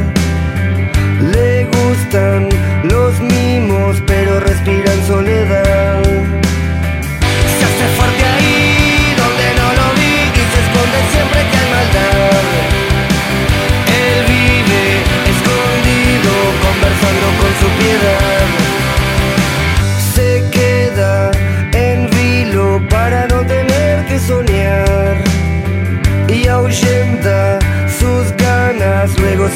[1.33, 2.49] Le gustan
[2.85, 6.03] los mimos, pero respira en soledad.
[7.59, 12.28] Se hace fuerte ahí donde no lo vi y se esconde siempre que hay maldad.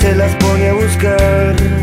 [0.00, 1.81] Se las pone a buscar.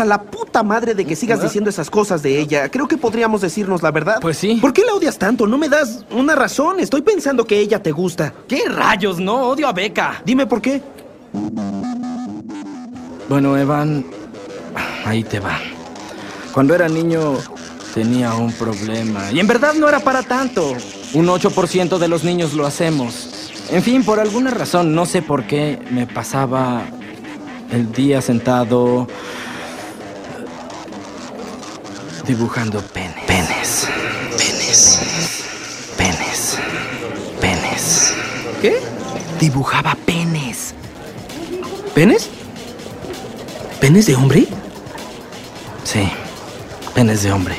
[0.00, 2.70] Hasta la puta madre de que sigas diciendo esas cosas de ella.
[2.70, 4.16] Creo que podríamos decirnos la verdad.
[4.20, 4.54] Pues sí.
[4.54, 5.46] ¿Por qué la odias tanto?
[5.46, 6.80] No me das una razón.
[6.80, 8.32] Estoy pensando que ella te gusta.
[8.48, 9.20] ¿Qué rayos?
[9.20, 10.22] No, odio a Beca.
[10.24, 10.80] Dime por qué.
[13.28, 14.06] Bueno, Evan,
[15.04, 15.58] ahí te va.
[16.52, 17.36] Cuando era niño
[17.92, 19.30] tenía un problema.
[19.32, 20.72] Y en verdad no era para tanto.
[21.12, 23.52] Un 8% de los niños lo hacemos.
[23.70, 26.84] En fin, por alguna razón, no sé por qué, me pasaba
[27.70, 29.06] el día sentado
[32.30, 33.24] dibujando penes.
[33.26, 33.88] Penes.
[34.38, 35.00] Penes.
[35.96, 36.58] Penes.
[37.40, 38.14] Penes.
[38.62, 38.78] ¿Qué?
[39.40, 40.72] Dibujaba penes.
[41.92, 42.30] ¿Penes?
[43.80, 44.46] ¿Penes de hombre?
[45.82, 46.08] Sí,
[46.94, 47.56] penes de hombre.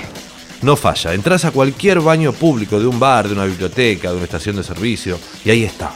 [0.61, 4.23] No falla, entras a cualquier baño público de un bar, de una biblioteca, de una
[4.23, 5.91] estación de servicio, y ahí está.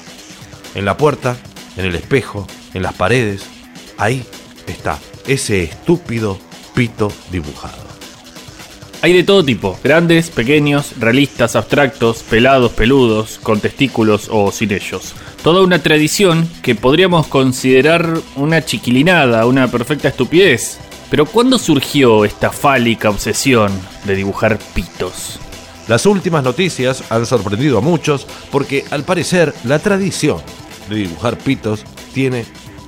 [0.73, 1.37] En la puerta,
[1.77, 3.43] en el espejo, en las paredes,
[3.97, 4.25] ahí
[4.67, 6.37] está ese estúpido
[6.73, 7.94] pito dibujado.
[9.05, 15.13] Hay de todo tipo, grandes, pequeños, realistas, abstractos, pelados, peludos, con testículos o sin ellos.
[15.43, 20.79] Toda una tradición que podríamos considerar una chiquilinada, una perfecta estupidez.
[21.11, 23.71] Pero ¿cuándo surgió esta fálica obsesión
[24.05, 25.39] de dibujar pitos?
[25.87, 30.39] Las últimas noticias han sorprendido a muchos porque al parecer la tradición
[30.89, 32.43] de dibujar pitos tiene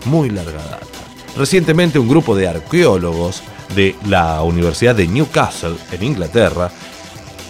[0.05, 0.87] muy larga data.
[1.37, 3.43] Recientemente un grupo de arqueólogos
[3.75, 6.71] de la Universidad de Newcastle en Inglaterra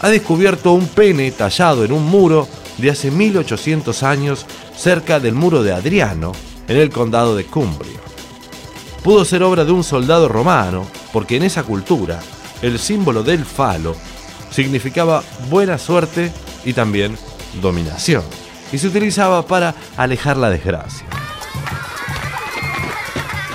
[0.01, 2.47] ha descubierto un pene tallado en un muro
[2.77, 4.45] de hace 1800 años
[4.75, 6.31] cerca del muro de Adriano
[6.67, 7.99] en el condado de Cumbria.
[9.03, 12.19] Pudo ser obra de un soldado romano porque en esa cultura
[12.61, 13.95] el símbolo del falo
[14.51, 16.31] significaba buena suerte
[16.65, 17.17] y también
[17.61, 18.23] dominación
[18.71, 21.07] y se utilizaba para alejar la desgracia.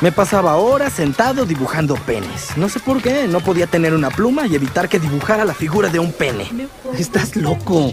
[0.02, 2.56] Me pasaba horas sentado dibujando penes.
[2.56, 5.90] No sé por qué, no podía tener una pluma y evitar que dibujara la figura
[5.90, 6.50] de un pene.
[6.98, 7.92] Estás loco.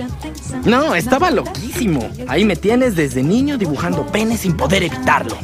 [0.65, 2.09] No, estaba loquísimo.
[2.27, 5.37] Ahí me tienes desde niño dibujando penes sin poder evitarlo.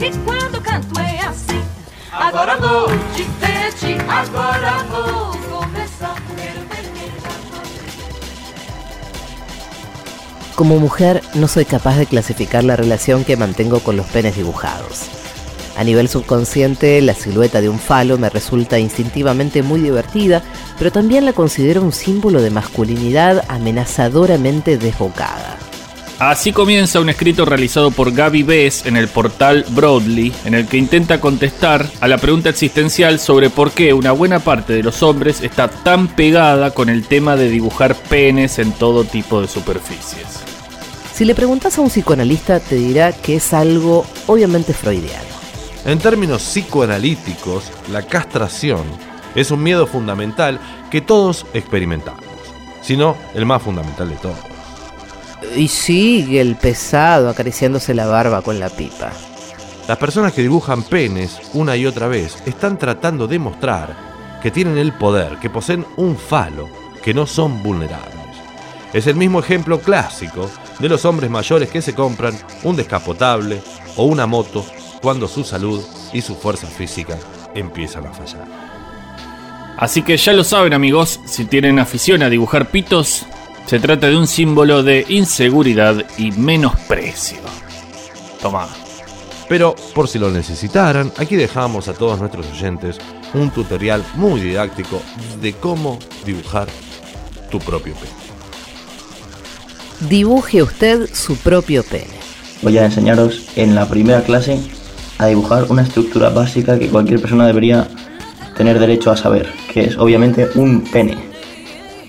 [10.55, 15.24] Como mujer no soy capaz de clasificar la relación que mantengo con los penes dibujados.
[15.75, 20.41] A nivel subconsciente, la silueta de un falo me resulta instintivamente muy divertida,
[20.77, 25.57] pero también la considero un símbolo de masculinidad amenazadoramente desbocada.
[26.17, 30.77] Así comienza un escrito realizado por Gaby Bess en el portal Broadly, en el que
[30.77, 35.41] intenta contestar a la pregunta existencial sobre por qué una buena parte de los hombres
[35.41, 40.39] está tan pegada con el tema de dibujar penes en todo tipo de superficies.
[41.13, 45.34] Si le preguntas a un psicoanalista, te dirá que es algo obviamente freudiano.
[45.85, 48.81] En términos psicoanalíticos, la castración
[49.35, 50.59] es un miedo fundamental
[50.89, 52.23] que todos experimentamos,
[52.81, 54.39] si no el más fundamental de todos.
[55.55, 59.11] Y sigue el pesado acariciándose la barba con la pipa.
[59.87, 63.95] Las personas que dibujan penes una y otra vez están tratando de mostrar
[64.41, 66.67] que tienen el poder, que poseen un falo,
[67.03, 68.15] que no son vulnerables.
[68.91, 73.61] Es el mismo ejemplo clásico de los hombres mayores que se compran un descapotable
[73.97, 74.65] o una moto
[75.05, 75.83] cuando su salud
[76.13, 77.15] y su fuerza física
[77.53, 78.47] empiezan a fallar.
[79.77, 83.23] Así que ya lo saben amigos, si tienen afición a dibujar pitos,
[83.67, 87.39] Se trata de un símbolo de inseguridad y menosprecio.
[88.41, 88.67] Toma.
[89.49, 92.97] Pero por si lo necesitaran, aquí dejamos a todos nuestros oyentes
[93.33, 95.01] un tutorial muy didáctico
[95.41, 96.67] de cómo dibujar
[97.51, 100.09] tu propio pene.
[100.09, 102.13] Dibuje usted su propio pene.
[102.61, 104.59] Voy a enseñaros en la primera clase
[105.17, 107.87] a dibujar una estructura básica que cualquier persona debería
[108.55, 111.17] tener derecho a saber, que es obviamente un pene.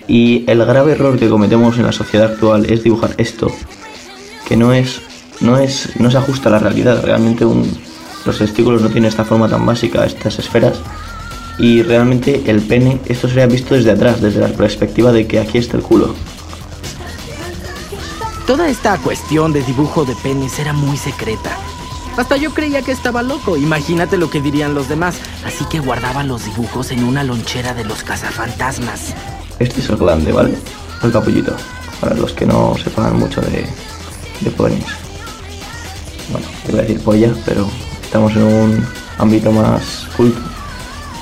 [0.08, 3.50] Y el grave error que cometemos en la sociedad actual es dibujar esto,
[4.46, 5.02] que no es
[5.40, 9.48] no es no se ajusta a la realidad, realmente los testículos no tienen esta forma
[9.48, 10.78] tan básica, estas esferas
[11.58, 15.58] y realmente el pene esto sería visto desde atrás, desde la perspectiva de que aquí
[15.58, 16.14] está el culo.
[18.46, 21.58] Toda esta cuestión de dibujo de penes era muy secreta.
[22.16, 23.56] Hasta yo creía que estaba loco.
[23.56, 25.16] Imagínate lo que dirían los demás.
[25.44, 29.14] Así que guardaba los dibujos en una lonchera de los cazafantasmas.
[29.58, 30.56] Este es el glande, ¿vale?
[31.02, 31.54] El capullito.
[32.00, 33.66] Para los que no sepan mucho de,
[34.40, 34.86] de ponis.
[36.30, 37.68] Bueno, iba a decir polla, pero
[38.02, 38.86] estamos en un
[39.18, 40.40] ámbito más culto.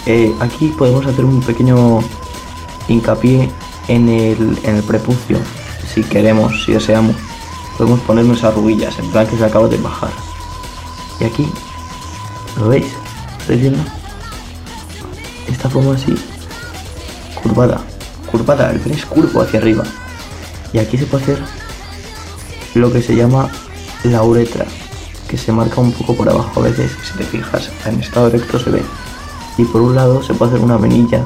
[0.06, 2.00] Eh, aquí podemos hacer un pequeño
[2.88, 3.50] hincapié
[3.88, 5.38] en el, en el prepucio.
[5.92, 7.16] Si queremos, si deseamos,
[7.76, 10.10] podemos ponernos arruguillas, en plan que se acaba de bajar.
[11.20, 11.48] Y aquí,
[12.56, 12.86] ¿lo veis?
[15.48, 16.14] Esta forma así,
[17.42, 17.80] curvada,
[18.30, 19.84] curvada, el pene es curvo hacia arriba.
[20.72, 21.38] Y aquí se puede hacer
[22.74, 23.48] lo que se llama
[24.04, 24.66] la uretra,
[25.28, 28.58] que se marca un poco por abajo a veces, si te fijas, en estado recto
[28.58, 28.82] se ve.
[29.58, 31.22] Y por un lado se puede hacer una venilla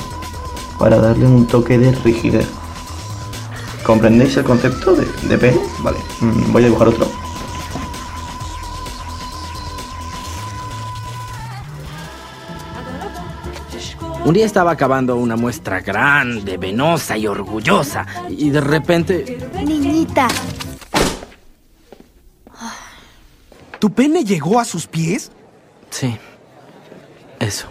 [0.79, 2.47] para darle un toque de rigidez.
[3.85, 5.61] ¿Comprendéis el concepto de, de pene?
[5.81, 7.18] Vale, mm, voy a dibujar otro.
[14.29, 18.05] Un día estaba acabando una muestra grande, venosa y orgullosa.
[18.29, 19.39] Y de repente...
[19.55, 20.29] Niñita,
[23.79, 25.33] ¿Tu pene llegó a sus pies?
[25.89, 26.15] Sí.
[27.41, 27.69] Eso.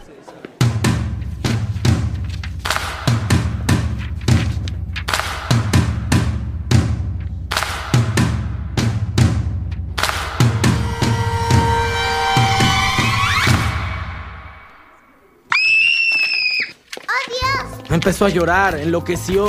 [17.97, 19.47] Empezó a llorar, enloqueció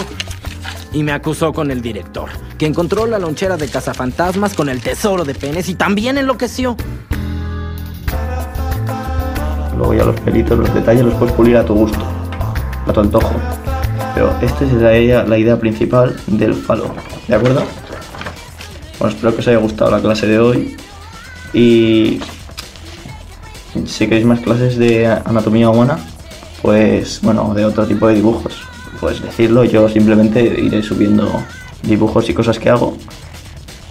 [0.95, 5.27] y me acusó con el director, que encontró la lonchera de cazafantasmas con el tesoro
[5.27, 6.75] de penes y también enloqueció.
[9.77, 12.03] Luego ya los pelitos, los detalles los puedes pulir a tu gusto,
[12.87, 13.35] a tu antojo.
[14.15, 16.95] Pero esta es la la idea principal del falo,
[17.29, 17.63] ¿de acuerdo?
[18.99, 20.75] Bueno, espero que os haya gustado la clase de hoy
[21.53, 22.19] y
[23.85, 25.99] si queréis más clases de anatomía humana,
[26.63, 28.63] pues bueno, de otro tipo de dibujos,
[29.01, 31.31] pues decirlo, yo simplemente iré subiendo
[31.83, 32.97] dibujos y cosas que hago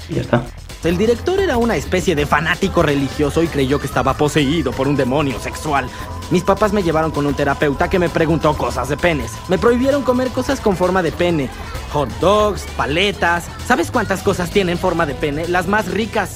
[0.10, 0.44] y ya está.
[0.84, 4.96] El director era una especie de fanático religioso y creyó que estaba poseído por un
[4.96, 5.90] demonio sexual.
[6.30, 9.32] Mis papás me llevaron con un terapeuta que me preguntó cosas de penes.
[9.50, 11.50] Me prohibieron comer cosas con forma de pene.
[11.94, 13.46] Hot dogs, paletas.
[13.66, 15.48] ¿Sabes cuántas cosas tienen forma de pene?
[15.48, 16.36] Las más ricas.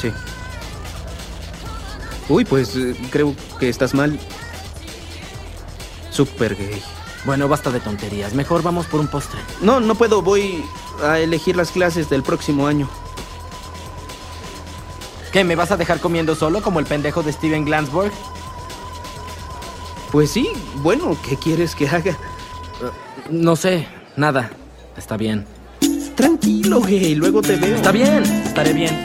[0.00, 0.10] Sí.
[2.28, 4.18] Uy, pues eh, creo que estás mal.
[6.16, 6.82] Super gay.
[7.26, 8.32] Bueno, basta de tonterías.
[8.32, 9.38] Mejor vamos por un postre.
[9.60, 10.22] No, no puedo.
[10.22, 10.64] Voy
[11.04, 12.88] a elegir las clases del próximo año.
[15.30, 18.12] ¿Qué, me vas a dejar comiendo solo como el pendejo de Steven Glansburg?
[20.10, 22.16] Pues sí, bueno, ¿qué quieres que haga?
[23.28, 23.86] No sé,
[24.16, 24.50] nada.
[24.96, 25.44] Está bien.
[26.14, 27.76] Tranquilo, gay, luego te veo.
[27.76, 29.02] Está bien, estaré bien.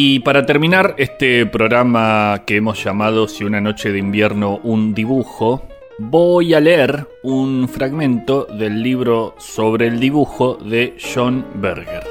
[0.00, 5.66] Y para terminar este programa que hemos llamado Si una noche de invierno un dibujo,
[5.98, 12.04] voy a leer un fragmento del libro sobre el dibujo de John Berger.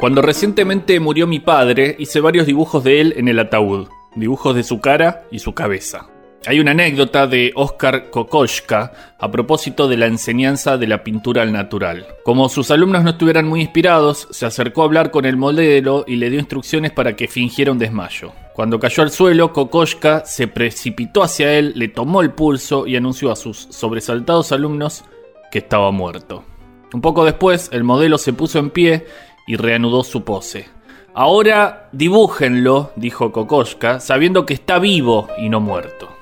[0.00, 3.86] Cuando recientemente murió mi padre, hice varios dibujos de él en el ataúd,
[4.16, 6.08] dibujos de su cara y su cabeza.
[6.46, 11.52] Hay una anécdota de Oscar Kokoschka a propósito de la enseñanza de la pintura al
[11.52, 12.06] natural.
[12.22, 16.16] Como sus alumnos no estuvieran muy inspirados, se acercó a hablar con el modelo y
[16.16, 18.32] le dio instrucciones para que fingiera un desmayo.
[18.52, 23.32] Cuando cayó al suelo, Kokoschka se precipitó hacia él, le tomó el pulso y anunció
[23.32, 25.02] a sus sobresaltados alumnos
[25.50, 26.44] que estaba muerto.
[26.92, 29.06] Un poco después, el modelo se puso en pie
[29.46, 30.68] y reanudó su pose.
[31.14, 36.13] Ahora dibújenlo, dijo Kokoschka, sabiendo que está vivo y no muerto.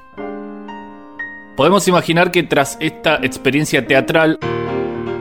[1.63, 4.37] Podemos imaginar que tras esta experiencia teatral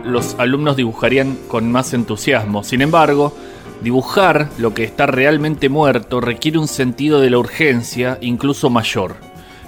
[0.03, 2.63] los alumnos dibujarían con más entusiasmo.
[2.63, 3.37] Sin embargo,
[3.83, 9.17] dibujar lo que está realmente muerto requiere un sentido de la urgencia incluso mayor.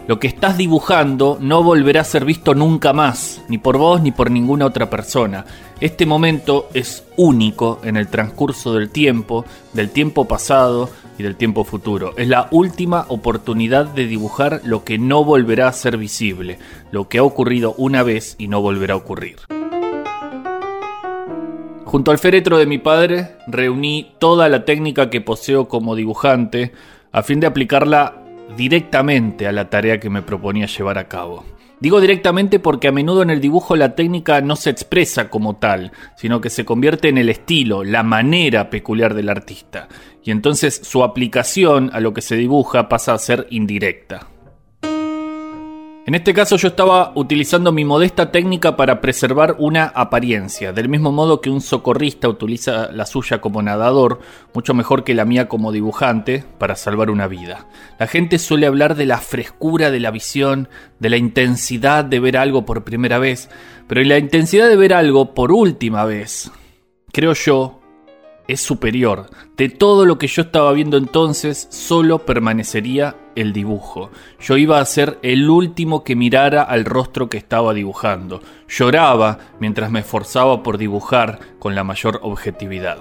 [0.08, 4.12] Lo que estás dibujando no volverá a ser visto nunca más, ni por vos ni
[4.12, 5.46] por ninguna otra persona.
[5.80, 11.64] Este momento es único en el transcurso del tiempo, del tiempo pasado y del tiempo
[11.64, 12.14] futuro.
[12.18, 16.60] Es la última oportunidad de dibujar lo que no volverá a ser visible,
[16.92, 19.38] lo que ha ocurrido una vez y no volverá a ocurrir.
[21.86, 26.72] Junto al féretro de mi padre reuní toda la técnica que poseo como dibujante
[27.12, 28.16] a fin de aplicarla
[28.58, 31.46] directamente a la tarea que me proponía llevar a cabo.
[31.84, 35.92] Digo directamente porque a menudo en el dibujo la técnica no se expresa como tal,
[36.16, 39.90] sino que se convierte en el estilo, la manera peculiar del artista,
[40.24, 44.30] y entonces su aplicación a lo que se dibuja pasa a ser indirecta.
[46.06, 51.14] En este caso yo estaba utilizando mi modesta técnica para preservar una apariencia, del mismo
[51.14, 54.20] modo que un socorrista utiliza la suya como nadador,
[54.54, 57.68] mucho mejor que la mía como dibujante, para salvar una vida.
[58.00, 60.68] La gente suele hablar de la frescura de la visión,
[61.00, 63.50] de la intensidad de ver algo por primera vez,
[63.88, 66.52] pero la intensidad de ver algo por última vez,
[67.14, 67.80] creo yo,
[68.48, 69.30] es superior.
[69.58, 74.12] De todo lo que yo estaba viendo entonces, solo permanecería el dibujo.
[74.40, 78.42] Yo iba a ser el último que mirara al rostro que estaba dibujando.
[78.68, 82.98] Lloraba mientras me esforzaba por dibujar con la mayor objetividad.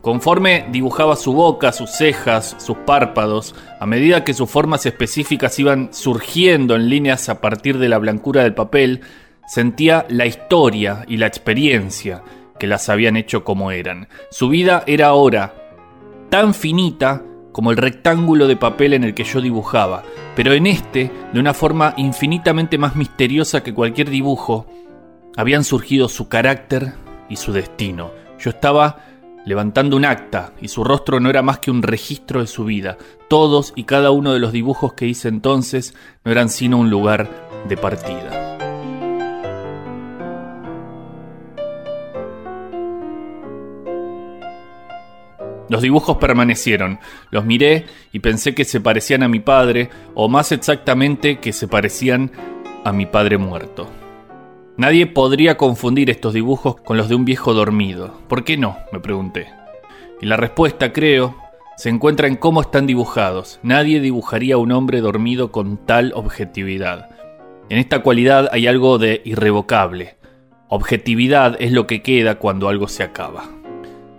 [0.00, 5.88] Conforme dibujaba su boca, sus cejas, sus párpados, a medida que sus formas específicas iban
[5.92, 9.00] surgiendo en líneas a partir de la blancura del papel,
[9.48, 12.22] sentía la historia y la experiencia
[12.58, 14.08] que las habían hecho como eran.
[14.30, 15.54] Su vida era ahora
[16.30, 20.02] tan finita como el rectángulo de papel en el que yo dibujaba,
[20.36, 24.66] pero en este, de una forma infinitamente más misteriosa que cualquier dibujo,
[25.36, 26.92] habían surgido su carácter
[27.28, 28.12] y su destino.
[28.38, 29.04] Yo estaba
[29.44, 32.98] levantando un acta y su rostro no era más que un registro de su vida.
[33.28, 35.94] Todos y cada uno de los dibujos que hice entonces
[36.24, 37.28] no eran sino un lugar
[37.68, 38.47] de partida.
[45.68, 46.98] Los dibujos permanecieron,
[47.30, 51.68] los miré y pensé que se parecían a mi padre, o más exactamente que se
[51.68, 52.30] parecían
[52.84, 53.88] a mi padre muerto.
[54.78, 58.14] Nadie podría confundir estos dibujos con los de un viejo dormido.
[58.28, 58.78] ¿Por qué no?
[58.92, 59.48] me pregunté.
[60.20, 61.36] Y la respuesta, creo,
[61.76, 63.60] se encuentra en cómo están dibujados.
[63.62, 67.10] Nadie dibujaría a un hombre dormido con tal objetividad.
[67.68, 70.16] En esta cualidad hay algo de irrevocable.
[70.68, 73.57] Objetividad es lo que queda cuando algo se acaba.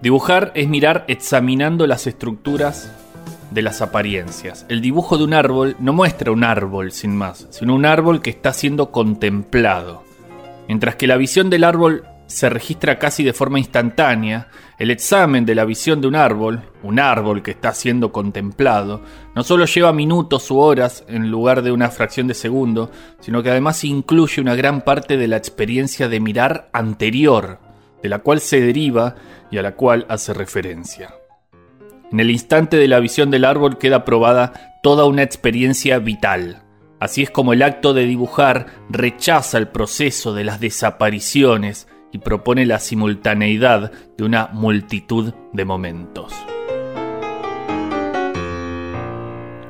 [0.02, 2.90] Dibujar es mirar examinando las estructuras
[3.52, 4.66] de las apariencias.
[4.70, 8.30] El dibujo de un árbol no muestra un árbol sin más, sino un árbol que
[8.30, 10.04] está siendo contemplado.
[10.70, 14.48] Mientras que la visión del árbol se registra casi de forma instantánea,
[14.78, 19.02] el examen de la visión de un árbol, un árbol que está siendo contemplado,
[19.36, 22.90] no solo lleva minutos u horas en lugar de una fracción de segundo,
[23.20, 27.60] sino que además incluye una gran parte de la experiencia de mirar anterior,
[28.02, 29.16] de la cual se deriva
[29.52, 31.14] y a la cual hace referencia.
[32.12, 36.64] En el instante de la visión del árbol queda probada toda una experiencia vital.
[37.00, 42.66] Así es como el acto de dibujar rechaza el proceso de las desapariciones y propone
[42.66, 46.34] la simultaneidad de una multitud de momentos.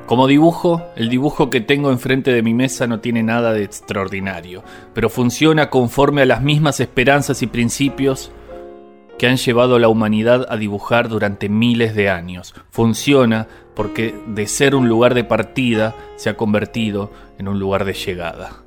[0.06, 4.64] Como dibujo, el dibujo que tengo enfrente de mi mesa no tiene nada de extraordinario,
[4.92, 8.32] pero funciona conforme a las mismas esperanzas y principios
[9.20, 12.54] que han llevado a la humanidad a dibujar durante miles de años.
[12.70, 17.92] Funciona porque de ser un lugar de partida se ha convertido en un lugar de
[17.92, 18.64] llegada.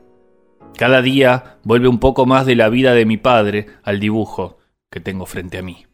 [0.78, 4.60] Cada día vuelve un poco más de la vida de mi padre al dibujo
[4.92, 5.88] que tengo frente a mí.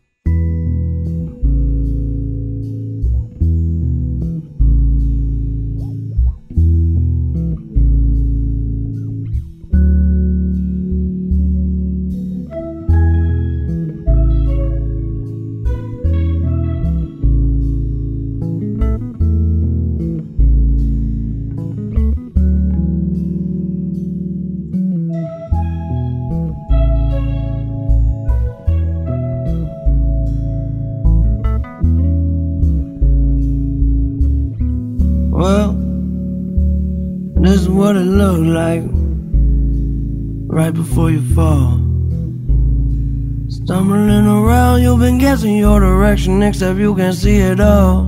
[45.20, 48.04] Guessing your direction, except you can see it all.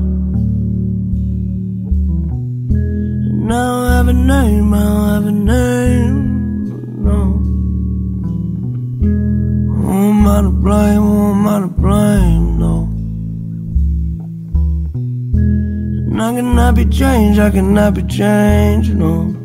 [3.51, 6.17] Now I have a name, I don't have a name.
[7.07, 7.19] No.
[9.75, 11.01] Who am I to blame?
[11.01, 12.57] Who am I to blame?
[12.63, 12.75] No.
[16.11, 19.35] And I cannot be changed, I cannot be changed, no.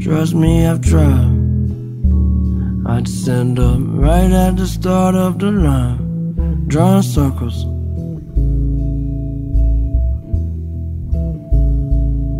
[0.00, 1.30] Trust me, I've tried.
[2.84, 6.01] I'd stand up right at the start of the line,
[6.72, 7.66] drawing circles.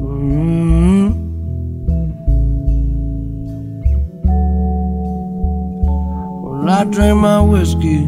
[0.06, 1.08] Mhm.
[6.42, 8.00] Well, I drink my whiskey,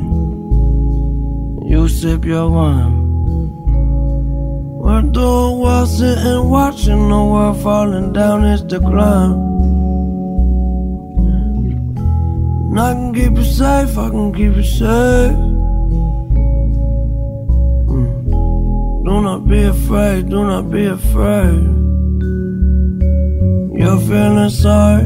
[1.70, 2.96] you sip your wine.
[4.80, 9.34] We're doing while sitting watching the world falling down its decline.
[12.70, 15.43] And I can keep you safe, I can keep you safe.
[19.14, 21.62] Do not be afraid, do not be afraid.
[23.78, 25.04] You're feeling sorry,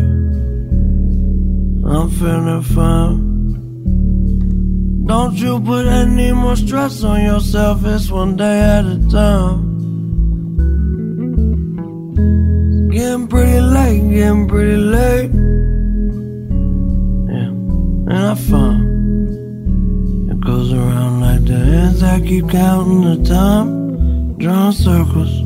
[1.93, 3.19] I'm feeling fine.
[5.05, 9.61] Don't you put any more stress on yourself, it's one day at a time.
[12.89, 15.33] Getting pretty late, getting pretty late.
[17.35, 17.51] Yeah,
[18.09, 22.03] and I found it goes around like the ends.
[22.03, 23.78] I keep counting the time,
[24.39, 25.38] drawing circles.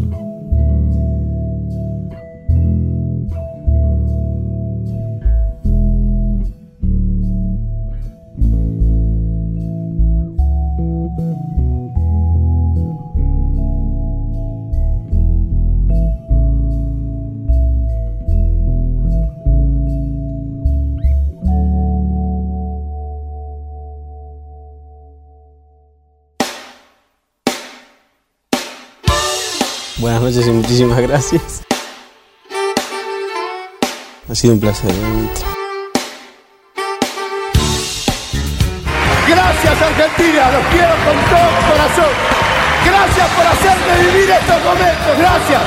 [30.23, 31.62] Buenas noches y muchísimas gracias.
[34.31, 34.95] Ha sido un placer.
[39.27, 42.12] Gracias Argentina, los quiero con todo mi corazón.
[42.87, 45.62] Gracias por hacerme vivir estos momentos, gracias.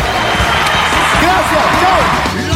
[1.21, 2.54] Gracias, chao.